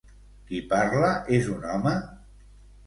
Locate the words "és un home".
1.39-1.97